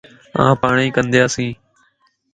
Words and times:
آن 0.41 0.51
پاڻئين 0.61 0.89
ڪندياس 0.95 1.33